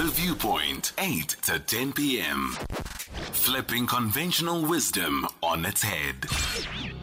The 0.00 0.06
Viewpoint, 0.06 0.94
8 0.96 1.28
to 1.42 1.58
10 1.58 1.92
p.m. 1.92 2.52
Flipping 3.32 3.86
conventional 3.86 4.64
wisdom 4.64 5.26
on 5.42 5.66
its 5.66 5.82
head. 5.82 6.22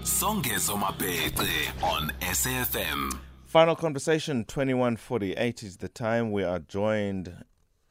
Songezo 0.02 0.80
Mapete 0.80 1.84
on 1.84 2.12
SAFM. 2.22 3.20
Final 3.46 3.76
conversation 3.76 4.46
2148 4.46 5.62
is 5.62 5.78
the 5.78 5.90
time. 5.90 6.32
We 6.32 6.44
are 6.44 6.58
joined 6.58 7.46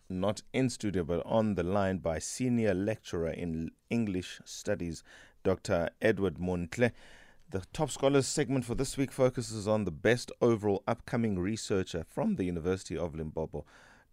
not 0.08 0.42
in 0.52 0.68
studio 0.70 1.04
but 1.04 1.22
on 1.24 1.54
the 1.54 1.62
line 1.62 1.98
by 1.98 2.18
senior 2.18 2.74
lecturer 2.74 3.30
in 3.30 3.70
English 3.88 4.40
studies, 4.44 5.04
Dr. 5.44 5.88
Edward 6.02 6.40
Montle. 6.40 6.90
The 7.50 7.62
Top 7.72 7.92
Scholars 7.92 8.26
segment 8.26 8.64
for 8.64 8.74
this 8.74 8.96
week 8.96 9.12
focuses 9.12 9.68
on 9.68 9.84
the 9.84 9.92
best 9.92 10.32
overall 10.42 10.82
upcoming 10.88 11.38
researcher 11.38 12.04
from 12.08 12.34
the 12.34 12.44
University 12.44 12.98
of 12.98 13.14
Limpopo. 13.14 13.64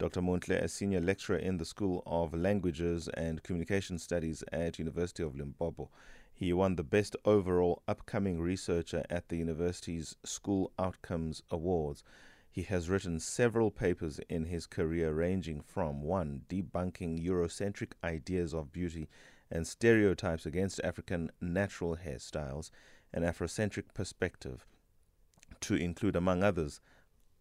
Dr. 0.03 0.21
Montle, 0.21 0.57
a 0.57 0.67
senior 0.67 0.99
lecturer 0.99 1.37
in 1.37 1.55
the 1.55 1.63
School 1.63 2.03
of 2.05 2.33
Languages 2.33 3.07
and 3.13 3.41
Communication 3.41 3.97
Studies 3.97 4.43
at 4.51 4.77
University 4.77 5.23
of 5.23 5.33
Limpopo. 5.33 5.89
He 6.33 6.51
won 6.51 6.75
the 6.75 6.83
best 6.83 7.15
overall 7.23 7.83
upcoming 7.87 8.41
researcher 8.41 9.05
at 9.09 9.29
the 9.29 9.37
university's 9.37 10.17
School 10.25 10.73
Outcomes 10.77 11.41
Awards. 11.49 12.03
He 12.51 12.63
has 12.63 12.89
written 12.89 13.17
several 13.21 13.71
papers 13.71 14.19
in 14.27 14.43
his 14.43 14.67
career 14.67 15.13
ranging 15.13 15.61
from 15.61 16.01
1. 16.01 16.41
Debunking 16.49 17.25
Eurocentric 17.25 17.93
ideas 18.03 18.53
of 18.53 18.73
beauty 18.73 19.07
and 19.49 19.65
stereotypes 19.65 20.45
against 20.45 20.81
African 20.83 21.31
natural 21.39 21.95
hairstyles, 21.95 22.71
an 23.13 23.23
Afrocentric 23.23 23.93
perspective, 23.93 24.65
to 25.61 25.75
include, 25.75 26.17
among 26.17 26.43
others, 26.43 26.81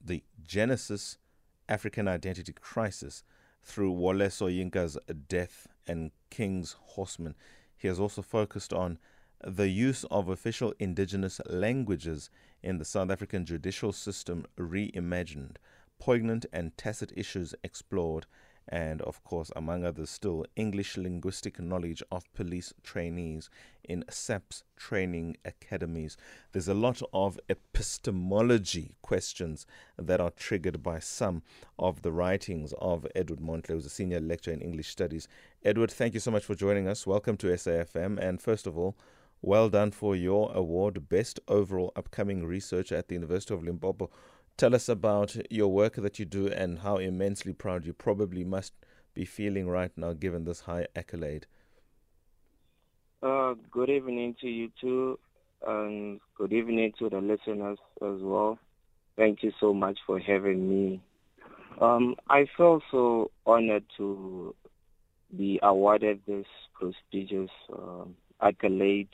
the 0.00 0.22
Genesis 0.44 1.18
African 1.68 2.08
Identity 2.08 2.52
Crisis 2.52 3.22
through 3.62 3.92
Wole 3.92 4.28
Soyinka's 4.28 4.98
Death 5.28 5.68
and 5.86 6.10
King's 6.30 6.76
Horseman. 6.80 7.34
He 7.76 7.88
has 7.88 8.00
also 8.00 8.22
focused 8.22 8.72
on 8.72 8.98
the 9.44 9.68
use 9.68 10.04
of 10.04 10.28
official 10.28 10.72
indigenous 10.78 11.40
languages 11.46 12.30
in 12.62 12.78
the 12.78 12.84
South 12.84 13.10
African 13.10 13.44
judicial 13.44 13.92
system 13.92 14.46
reimagined, 14.56 15.56
poignant 15.98 16.46
and 16.52 16.76
tacit 16.76 17.12
issues 17.16 17.54
explored, 17.64 18.26
and 18.68 19.02
of 19.02 19.22
course, 19.24 19.50
among 19.56 19.84
others, 19.84 20.10
still 20.10 20.46
English 20.56 20.96
linguistic 20.96 21.58
knowledge 21.60 22.02
of 22.10 22.32
police 22.34 22.72
trainees 22.82 23.50
in 23.84 24.04
SAPS 24.08 24.64
training 24.76 25.36
academies. 25.44 26.16
There's 26.52 26.68
a 26.68 26.74
lot 26.74 27.02
of 27.12 27.38
epistemology 27.48 28.94
questions 29.02 29.66
that 29.98 30.20
are 30.20 30.30
triggered 30.30 30.82
by 30.82 31.00
some 31.00 31.42
of 31.78 32.02
the 32.02 32.12
writings 32.12 32.72
of 32.78 33.06
Edward 33.14 33.40
Montle, 33.40 33.74
who's 33.74 33.86
a 33.86 33.90
senior 33.90 34.20
lecturer 34.20 34.54
in 34.54 34.60
English 34.60 34.88
studies. 34.88 35.28
Edward, 35.64 35.90
thank 35.90 36.14
you 36.14 36.20
so 36.20 36.30
much 36.30 36.44
for 36.44 36.54
joining 36.54 36.88
us. 36.88 37.06
Welcome 37.06 37.36
to 37.38 37.48
SAFM. 37.48 38.18
And 38.18 38.40
first 38.40 38.66
of 38.66 38.78
all, 38.78 38.96
well 39.44 39.68
done 39.68 39.90
for 39.90 40.14
your 40.14 40.52
award, 40.54 41.08
Best 41.08 41.40
Overall 41.48 41.92
Upcoming 41.96 42.46
Researcher 42.46 42.94
at 42.94 43.08
the 43.08 43.16
University 43.16 43.52
of 43.52 43.64
Limpopo. 43.64 44.08
Tell 44.62 44.76
us 44.76 44.88
about 44.88 45.36
your 45.50 45.66
work 45.66 45.96
that 45.96 46.20
you 46.20 46.24
do 46.24 46.46
and 46.46 46.78
how 46.78 46.98
immensely 46.98 47.52
proud 47.52 47.84
you 47.84 47.92
probably 47.92 48.44
must 48.44 48.74
be 49.12 49.24
feeling 49.24 49.66
right 49.66 49.90
now 49.96 50.12
given 50.12 50.44
this 50.44 50.60
high 50.60 50.86
accolade. 50.94 51.48
Uh, 53.20 53.54
good 53.72 53.90
evening 53.90 54.36
to 54.40 54.46
you 54.46 54.70
too, 54.80 55.18
and 55.66 56.20
good 56.36 56.52
evening 56.52 56.92
to 57.00 57.08
the 57.10 57.16
listeners 57.16 57.76
as 58.00 58.20
well. 58.20 58.56
Thank 59.16 59.42
you 59.42 59.50
so 59.58 59.74
much 59.74 59.98
for 60.06 60.20
having 60.20 60.70
me. 60.70 61.00
Um, 61.80 62.14
I 62.30 62.46
feel 62.56 62.80
so 62.92 63.32
honored 63.44 63.86
to 63.96 64.54
be 65.36 65.58
awarded 65.60 66.20
this 66.24 66.46
prestigious 66.72 67.50
uh, 67.72 68.04
accolade. 68.40 69.08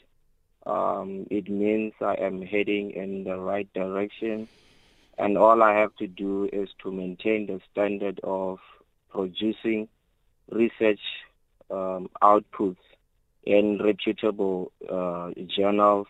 Um, 0.67 1.27
it 1.31 1.49
means 1.49 1.95
I 2.03 2.17
am 2.17 2.43
heading 2.43 2.91
in 2.91 3.25
the 3.25 3.39
right 3.39 3.73
direction 3.73 4.47
and 5.19 5.37
all 5.37 5.63
I 5.63 5.75
have 5.75 5.95
to 5.97 6.07
do 6.07 6.49
is 6.53 6.69
to 6.83 6.93
maintain 6.93 7.47
the 7.47 7.61
standard 7.71 8.21
of 8.23 8.59
producing 9.11 9.89
research 10.51 11.01
um, 11.71 12.09
outputs 12.23 12.77
in 13.45 13.81
reputable 13.83 14.73
uh, 14.89 15.31
journals 15.57 16.07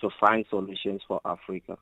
to 0.00 0.10
find 0.20 0.44
solutions 0.50 1.02
for 1.06 1.20
Africa. 1.24 1.78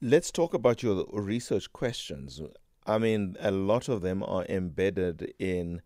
Let's 0.00 0.30
talk 0.30 0.54
about 0.54 0.82
your 0.82 1.06
research 1.12 1.72
questions. 1.72 2.40
I 2.86 2.98
mean, 2.98 3.36
a 3.40 3.50
lot 3.50 3.88
of 3.88 4.02
them 4.02 4.22
are 4.22 4.44
embedded 4.48 5.32
in, 5.38 5.82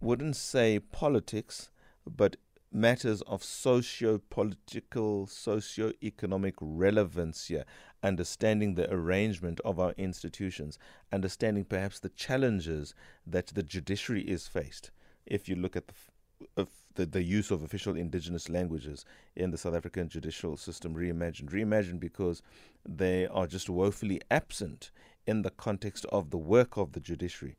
wouldn't 0.00 0.36
say 0.36 0.78
politics, 0.78 1.70
but 2.06 2.36
matters 2.72 3.20
of 3.22 3.42
socio 3.42 4.20
political, 4.30 5.26
socio 5.26 5.92
economic 6.02 6.54
relevance 6.60 7.46
here, 7.46 7.64
understanding 8.02 8.74
the 8.74 8.92
arrangement 8.92 9.60
of 9.64 9.78
our 9.78 9.92
institutions, 9.96 10.78
understanding 11.12 11.64
perhaps 11.64 11.98
the 11.98 12.08
challenges 12.10 12.94
that 13.26 13.48
the 13.48 13.62
judiciary 13.62 14.22
is 14.22 14.48
faced. 14.48 14.90
If 15.26 15.48
you 15.48 15.56
look 15.56 15.76
at 15.76 15.88
the 15.88 15.94
of 16.56 16.68
the, 16.94 17.06
the 17.06 17.22
use 17.22 17.50
of 17.50 17.62
official 17.62 17.96
indigenous 17.96 18.48
languages 18.48 19.04
in 19.36 19.50
the 19.50 19.58
South 19.58 19.74
African 19.74 20.08
judicial 20.08 20.56
system 20.56 20.94
reimagined. 20.94 21.50
Reimagined 21.50 22.00
because 22.00 22.42
they 22.86 23.26
are 23.26 23.46
just 23.46 23.70
woefully 23.70 24.20
absent 24.30 24.90
in 25.26 25.42
the 25.42 25.50
context 25.50 26.04
of 26.06 26.30
the 26.30 26.38
work 26.38 26.76
of 26.76 26.92
the 26.92 27.00
judiciary. 27.00 27.56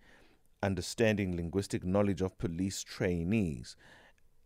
Understanding 0.61 1.35
linguistic 1.35 1.83
knowledge 1.83 2.21
of 2.21 2.37
police 2.37 2.83
trainees, 2.83 3.75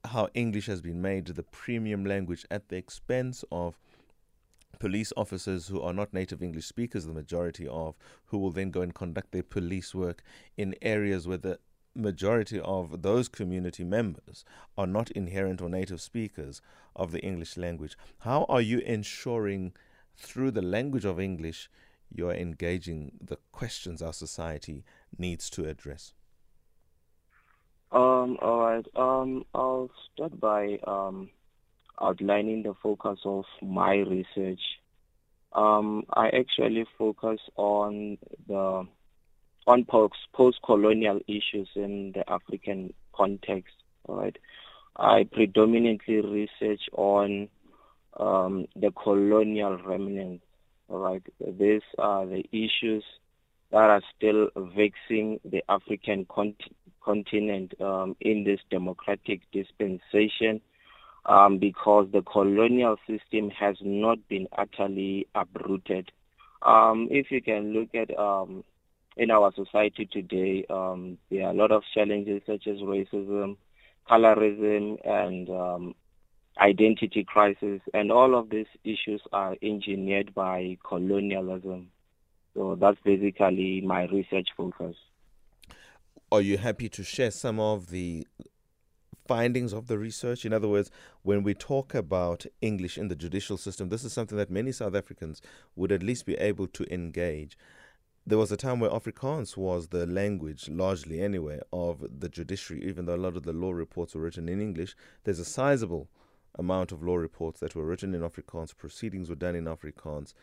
how 0.05 0.29
English 0.33 0.67
has 0.67 0.81
been 0.81 1.01
made 1.01 1.25
the 1.27 1.43
premium 1.43 2.05
language 2.05 2.45
at 2.49 2.69
the 2.69 2.77
expense 2.77 3.43
of 3.51 3.77
police 4.79 5.11
officers 5.17 5.67
who 5.67 5.81
are 5.81 5.93
not 5.93 6.13
native 6.13 6.41
English 6.43 6.65
speakers, 6.65 7.05
the 7.05 7.13
majority 7.13 7.67
of, 7.67 7.95
who 8.25 8.37
will 8.37 8.51
then 8.51 8.71
go 8.71 8.81
and 8.81 8.93
conduct 8.93 9.31
their 9.31 9.43
police 9.43 9.95
work 9.95 10.23
in 10.55 10.75
areas 10.81 11.27
where 11.27 11.37
the 11.37 11.59
majority 11.95 12.59
of 12.59 13.01
those 13.01 13.27
community 13.27 13.83
members 13.83 14.45
are 14.77 14.87
not 14.87 15.09
inherent 15.11 15.61
or 15.61 15.69
native 15.69 15.99
speakers 15.99 16.61
of 16.95 17.11
the 17.11 17.19
English 17.21 17.57
language. 17.57 17.97
How 18.19 18.45
are 18.47 18.61
you 18.61 18.79
ensuring 18.79 19.73
through 20.15 20.51
the 20.51 20.61
language 20.61 21.05
of 21.05 21.19
English 21.19 21.69
you 22.09 22.29
are 22.29 22.35
engaging 22.35 23.11
the 23.19 23.37
questions 23.51 24.01
our 24.01 24.13
society 24.13 24.85
needs 25.17 25.49
to 25.51 25.65
address? 25.65 26.13
Um, 27.91 28.37
all 28.41 28.59
right. 28.59 28.85
Um, 28.95 29.45
I'll 29.53 29.89
start 30.13 30.39
by 30.39 30.77
um, 30.85 31.29
outlining 32.01 32.63
the 32.63 32.73
focus 32.83 33.19
of 33.23 33.45
my 33.61 33.95
research. 33.95 34.59
Um, 35.53 36.03
I 36.13 36.27
actually 36.27 36.85
focus 36.97 37.39
on 37.55 38.17
the 38.47 38.85
on 39.65 39.85
post 39.85 40.59
colonial 40.65 41.19
issues 41.27 41.69
in 41.75 42.13
the 42.13 42.29
African 42.29 42.93
context. 43.15 43.73
All 44.05 44.17
right. 44.17 44.37
I 44.97 45.25
predominantly 45.31 46.21
research 46.21 46.81
on 46.91 47.49
um, 48.19 48.67
the 48.75 48.91
colonial 48.91 49.77
remnants. 49.77 50.43
All 50.89 50.99
right. 50.99 51.23
These 51.39 51.81
are 51.97 52.25
the 52.25 52.43
issues 52.51 53.03
that 53.71 53.89
are 53.89 54.01
still 54.15 54.49
vexing 54.55 55.39
the 55.45 55.63
African 55.69 56.25
continent 56.25 56.76
continent 57.07 57.73
um, 57.79 58.18
in 58.19 58.44
this 58.44 58.59
democratic 58.69 59.40
dispensation 59.53 60.59
um, 61.25 61.57
because 61.57 62.07
the 62.12 62.22
colonial 62.22 62.97
system 63.07 63.50
has 63.50 63.78
not 63.81 64.18
been 64.28 64.47
utterly 64.57 65.25
uprooted. 65.34 66.12
Um, 66.63 67.07
if 67.09 67.31
you 67.31 67.41
can 67.41 67.73
look 67.73 67.95
at 67.95 68.18
um, 68.19 68.66
in 69.16 69.31
our 69.31 69.53
society 69.56 70.06
today, 70.12 70.65
um, 70.69 71.18
there 71.31 71.48
are 71.48 71.51
a 71.51 71.54
lot 71.54 71.71
of 71.71 71.83
challenges 71.94 72.42
such 72.45 72.68
as 72.68 72.77
racism, 72.80 73.56
colorism, 74.10 74.98
and 75.07 75.50
um, 75.50 75.95
identity 76.60 77.24
crisis, 77.24 77.80
and 77.94 78.12
all 78.12 78.36
of 78.36 78.50
these 78.50 78.68
issues 78.83 79.21
are 79.31 79.56
engineered 79.62 80.36
by 80.36 80.77
colonialism. 80.86 81.88
So 82.53 82.75
that's 82.75 83.00
basically 83.06 83.80
my 83.81 84.07
research 84.07 84.50
focus 84.57 84.95
are 86.31 86.41
you 86.41 86.57
happy 86.57 86.89
to 86.89 87.03
share 87.03 87.31
some 87.31 87.59
of 87.59 87.89
the 87.89 88.27
findings 89.27 89.74
of 89.74 89.88
the 89.88 89.97
research? 89.97 90.45
In 90.45 90.51
other 90.51 90.68
words, 90.68 90.91
when 91.24 91.41
we 91.44 91.53
talk 91.53 91.95
about 91.95 92.45
English 92.62 92.97
in 92.97 93.07
the 93.07 93.15
judicial 93.15 93.57
system, 93.57 93.89
this 93.89 94.03
is 94.03 94.12
something 94.12 94.38
that 94.38 94.51
many 94.51 94.71
South 94.71 94.95
Africans 94.95 95.41
would 95.75 95.91
at 95.91 96.03
least 96.03 96.25
be 96.25 96.35
able 96.35 96.68
to 96.68 96.94
engage. 96.94 97.57
There 98.25 98.38
was 98.38 98.51
a 98.51 98.57
time 98.57 98.81
where 98.81 98.89
Afrikaans 98.89 99.56
was 99.56 99.88
the 99.88 100.06
language, 100.06 100.68
largely 100.68 101.21
anyway, 101.21 101.62
of 101.71 102.06
the 102.19 102.27
judiciary, 102.27 102.83
even 102.83 103.06
though 103.06 103.15
a 103.15 103.18
lot 103.18 103.38
of 103.38 103.44
the 103.44 103.53
law 103.53 103.71
reports 103.71 104.13
were 104.13 104.21
written 104.21 104.50
in 104.50 104.59
English. 104.59 104.97
There's 105.24 105.39
a 105.39 105.45
sizable 105.45 106.09
amount 106.59 106.91
of 106.91 107.01
law 107.01 107.15
reports 107.15 107.62
that 107.62 107.74
were 107.74 107.85
written 107.85 108.13
in 108.13 108.21
Afrikaans, 108.21 108.75
proceedings 108.75 109.29
were 109.29 109.35
done 109.35 109.56
in 109.56 109.63
Afrikaans. 109.65 110.33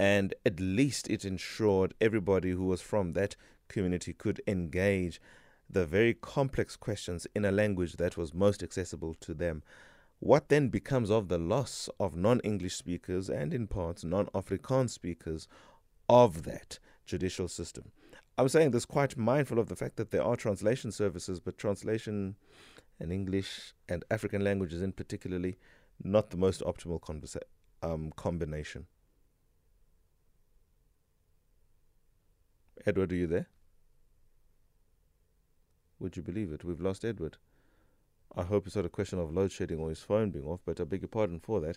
And 0.00 0.32
at 0.46 0.58
least 0.58 1.10
it 1.10 1.26
ensured 1.26 1.92
everybody 2.00 2.52
who 2.52 2.64
was 2.64 2.80
from 2.80 3.12
that 3.12 3.36
community 3.68 4.14
could 4.14 4.40
engage 4.46 5.20
the 5.68 5.84
very 5.84 6.14
complex 6.14 6.74
questions 6.74 7.26
in 7.34 7.44
a 7.44 7.52
language 7.52 7.98
that 7.98 8.16
was 8.16 8.32
most 8.32 8.62
accessible 8.62 9.12
to 9.12 9.34
them. 9.34 9.62
What 10.18 10.48
then 10.48 10.68
becomes 10.68 11.10
of 11.10 11.28
the 11.28 11.36
loss 11.36 11.90
of 12.00 12.16
non 12.16 12.40
English 12.40 12.76
speakers 12.76 13.28
and, 13.28 13.52
in 13.52 13.66
parts, 13.66 14.02
non 14.02 14.28
Afrikaans 14.28 14.88
speakers 14.88 15.46
of 16.08 16.44
that 16.44 16.78
judicial 17.04 17.46
system? 17.46 17.92
I'm 18.38 18.48
saying 18.48 18.70
this 18.70 18.86
quite 18.86 19.18
mindful 19.18 19.58
of 19.58 19.68
the 19.68 19.76
fact 19.76 19.96
that 19.96 20.12
there 20.12 20.24
are 20.24 20.34
translation 20.34 20.92
services, 20.92 21.40
but 21.40 21.58
translation 21.58 22.36
in 22.98 23.12
English 23.12 23.74
and 23.86 24.02
African 24.10 24.42
languages 24.42 24.80
in 24.80 24.92
particularly, 24.92 25.58
not 26.02 26.30
the 26.30 26.38
most 26.38 26.62
optimal 26.62 27.00
conversa- 27.02 27.50
um, 27.82 28.14
combination. 28.16 28.86
Edward, 32.86 33.12
are 33.12 33.16
you 33.16 33.26
there? 33.26 33.46
Would 35.98 36.16
you 36.16 36.22
believe 36.22 36.52
it? 36.52 36.64
We've 36.64 36.80
lost 36.80 37.04
Edward. 37.04 37.36
I 38.34 38.42
hope 38.42 38.66
it's 38.66 38.76
not 38.76 38.86
a 38.86 38.90
question 38.90 39.18
of 39.18 39.34
load 39.34 39.52
shedding 39.52 39.78
or 39.78 39.90
his 39.90 40.00
phone 40.00 40.30
being 40.30 40.46
off, 40.46 40.60
but 40.64 40.80
I 40.80 40.84
beg 40.84 41.02
your 41.02 41.08
pardon 41.08 41.40
for 41.40 41.60
that. 41.60 41.76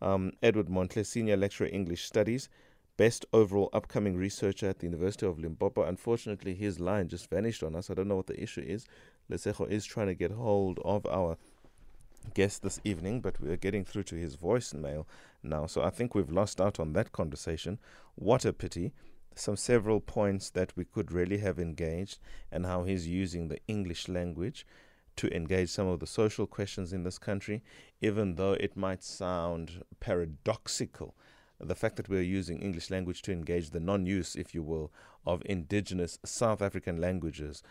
Um, 0.00 0.32
Edward 0.42 0.68
Montle, 0.68 1.04
Senior 1.04 1.36
Lecturer 1.36 1.68
English 1.72 2.04
Studies, 2.04 2.48
Best 2.96 3.24
Overall 3.32 3.70
Upcoming 3.72 4.16
Researcher 4.16 4.68
at 4.68 4.80
the 4.80 4.86
University 4.86 5.24
of 5.24 5.38
Limpopo. 5.38 5.84
Unfortunately, 5.84 6.54
his 6.54 6.80
line 6.80 7.08
just 7.08 7.30
vanished 7.30 7.62
on 7.62 7.74
us. 7.74 7.88
I 7.88 7.94
don't 7.94 8.08
know 8.08 8.16
what 8.16 8.26
the 8.26 8.42
issue 8.42 8.60
is. 8.60 8.84
Lesego 9.30 9.66
is 9.70 9.86
trying 9.86 10.08
to 10.08 10.14
get 10.14 10.32
hold 10.32 10.78
of 10.84 11.06
our 11.06 11.38
guest 12.34 12.62
this 12.62 12.80
evening, 12.84 13.20
but 13.20 13.40
we're 13.40 13.56
getting 13.56 13.84
through 13.84 14.02
to 14.04 14.16
his 14.16 14.36
voicemail 14.36 15.06
now. 15.42 15.66
So 15.66 15.82
I 15.82 15.90
think 15.90 16.14
we've 16.14 16.30
lost 16.30 16.60
out 16.60 16.78
on 16.78 16.92
that 16.92 17.12
conversation. 17.12 17.78
What 18.16 18.44
a 18.44 18.52
pity 18.52 18.92
some 19.38 19.56
several 19.56 20.00
points 20.00 20.50
that 20.50 20.76
we 20.76 20.84
could 20.84 21.12
really 21.12 21.38
have 21.38 21.58
engaged 21.58 22.18
and 22.50 22.66
how 22.66 22.84
he's 22.84 23.08
using 23.08 23.48
the 23.48 23.58
English 23.68 24.08
language 24.08 24.66
to 25.16 25.34
engage 25.34 25.68
some 25.68 25.86
of 25.86 26.00
the 26.00 26.06
social 26.06 26.46
questions 26.46 26.92
in 26.92 27.02
this 27.02 27.18
country, 27.18 27.62
even 28.00 28.36
though 28.36 28.52
it 28.54 28.76
might 28.76 29.02
sound 29.02 29.84
paradoxical. 30.00 31.14
The 31.60 31.74
fact 31.74 31.96
that 31.96 32.08
we're 32.08 32.22
using 32.22 32.60
English 32.60 32.90
language 32.90 33.22
to 33.22 33.32
engage 33.32 33.70
the 33.70 33.80
non 33.80 34.06
use, 34.06 34.34
if 34.34 34.54
you 34.54 34.62
will, 34.62 34.90
of 35.26 35.42
indigenous 35.44 36.18
South 36.24 36.60
African 36.60 37.00
languages, 37.00 37.62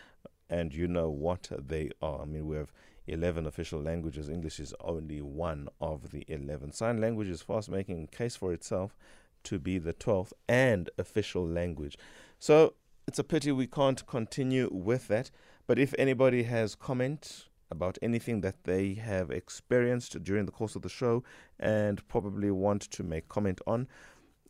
and 0.50 0.74
you 0.74 0.88
know 0.88 1.10
what 1.10 1.50
they 1.52 1.90
are. 2.02 2.22
I 2.22 2.26
mean, 2.26 2.48
we 2.48 2.56
have 2.58 2.72
11 3.08 3.46
official 3.46 3.82
languages. 3.82 4.30
English 4.30 4.60
is 4.60 4.74
only 4.82 5.22
one 5.22 5.68
of 5.80 6.12
the 6.12 6.24
11. 6.28 6.72
Sign 6.72 7.02
language 7.02 7.28
is 7.28 7.42
fast 7.42 7.70
making 7.70 8.04
a 8.04 8.16
case 8.16 8.36
for 8.36 8.54
itself 8.54 8.96
to 9.44 9.60
be 9.60 9.78
the 9.78 9.94
12th 9.94 10.34
and 10.48 10.90
official 10.98 11.46
language. 11.46 11.98
So 12.40 12.74
it's 13.08 13.20
a 13.20 13.24
pity 13.24 13.52
we 13.52 13.68
can't 13.68 14.06
continue 14.06 14.70
with 14.72 15.08
that. 15.08 15.32
But 15.68 15.80
if 15.80 15.94
anybody 15.98 16.44
has 16.44 16.76
comment 16.76 17.48
about 17.70 17.98
anything 18.02 18.42
that 18.42 18.64
they 18.66 18.94
have 18.96 19.32
experienced 19.32 20.22
during 20.24 20.46
the 20.46 20.52
course 20.52 20.76
of 20.76 20.82
the 20.82 20.90
show 20.90 21.24
and 21.60 22.06
probably 22.08 22.52
want 22.52 22.82
to 22.92 23.04
make 23.04 23.30
comment 23.30 23.62
on, 23.66 23.88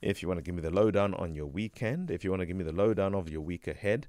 if 0.02 0.22
you 0.22 0.28
want 0.28 0.40
to 0.40 0.44
give 0.44 0.56
me 0.56 0.62
the 0.62 0.72
lowdown 0.72 1.14
on 1.14 1.36
your 1.36 1.46
weekend, 1.46 2.10
if 2.10 2.24
you 2.24 2.32
want 2.32 2.42
to 2.42 2.46
give 2.46 2.56
me 2.56 2.64
the 2.64 2.72
lowdown 2.72 3.14
of 3.14 3.30
your 3.30 3.42
week 3.42 3.68
ahead, 3.68 4.08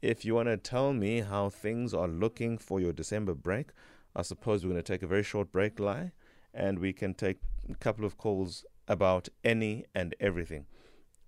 if 0.00 0.24
you 0.24 0.34
want 0.34 0.48
to 0.48 0.56
tell 0.56 0.92
me 0.92 1.20
how 1.20 1.50
things 1.50 1.94
are 1.94 2.08
looking 2.08 2.58
for 2.58 2.80
your 2.80 2.92
December 2.92 3.34
break, 3.34 3.70
I 4.16 4.22
suppose 4.22 4.64
we're 4.64 4.72
going 4.72 4.82
to 4.82 4.92
take 4.92 5.02
a 5.02 5.06
very 5.06 5.22
short 5.22 5.52
break, 5.52 5.78
Lie, 5.78 6.12
and 6.52 6.78
we 6.78 6.92
can 6.92 7.14
take 7.14 7.38
a 7.70 7.74
couple 7.74 8.04
of 8.04 8.16
calls 8.16 8.64
about 8.88 9.28
any 9.42 9.84
and 9.94 10.14
everything. 10.20 10.66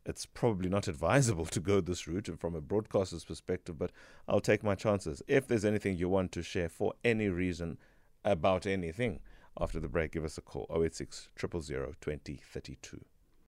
It's 0.05 0.27
probably 0.27 0.69
not 0.69 0.89
advisable 0.95 1.47
to 1.47 1.61
go 1.61 1.81
this 1.81 2.07
route 2.07 2.31
from 2.39 2.55
a 2.55 2.61
broadcaster's 2.61 3.25
perspective, 3.25 3.79
but 3.79 3.93
I'll 4.29 4.41
take 4.41 4.63
my 4.63 4.75
chances. 4.75 5.23
If 5.27 5.47
there's 5.47 5.65
anything 5.65 5.97
you 5.97 6.09
want 6.09 6.33
to 6.33 6.43
share 6.43 6.69
for 6.69 6.95
any 7.05 7.29
reason 7.29 7.79
about 8.25 8.67
anything, 8.67 9.21
after 9.59 9.81
the 9.81 9.89
break, 9.89 10.13
give 10.13 10.25
us 10.25 10.39
a 10.39 10.43
call 10.43 10.67
086 10.71 11.29
000 11.41 11.95
2032. 12.01 13.05